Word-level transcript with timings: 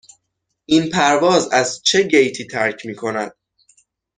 این 0.65 0.89
پرواز 0.89 1.49
از 1.51 1.81
چه 1.83 2.03
گیتی 2.03 2.45
ترک 2.47 2.85
می 2.85 2.95
کند؟ 2.95 3.33